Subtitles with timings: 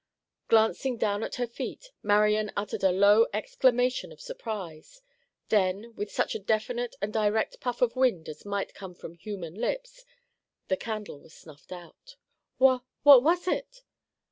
[0.47, 5.03] Glancing down at her feet, Marian uttered a low exclamation of surprise.
[5.49, 9.53] Then, with such a definite and direct puff of wind as might come from human
[9.53, 10.03] lips,
[10.69, 12.15] the candle was snuffed out.
[12.57, 13.83] "Wha—what was it?"